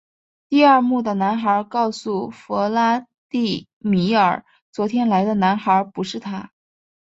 [0.49, 6.51] 第二幕的男孩告诉弗拉第米尔昨天来的男孩不是他。